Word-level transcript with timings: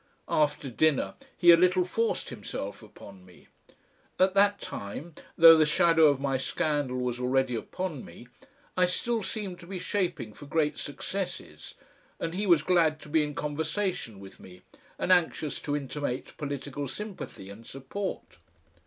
After 0.27 0.71
dinner 0.71 1.13
he 1.37 1.51
a 1.51 1.55
little 1.55 1.85
forced 1.85 2.29
himself 2.29 2.81
upon 2.81 3.23
me. 3.23 3.45
At 4.19 4.33
that 4.33 4.59
time, 4.59 5.13
though 5.37 5.55
the 5.55 5.65
shadow 5.67 6.05
of 6.07 6.19
my 6.19 6.37
scandal 6.37 6.97
was 6.97 7.19
already 7.19 7.53
upon 7.53 8.03
me, 8.03 8.27
I 8.75 8.87
still 8.87 9.21
seemed 9.21 9.59
to 9.59 9.67
be 9.67 9.77
shaping 9.77 10.33
for 10.33 10.47
great 10.47 10.79
successes, 10.79 11.75
and 12.19 12.33
he 12.33 12.47
was 12.47 12.63
glad 12.63 12.99
to 13.01 13.09
be 13.09 13.21
in 13.21 13.35
conversation 13.35 14.19
with 14.19 14.39
me 14.39 14.63
and 14.97 15.11
anxious 15.11 15.59
to 15.59 15.75
intimate 15.77 16.35
political 16.35 16.87
sympathy 16.87 17.51
and 17.51 17.67
support. 17.67 18.39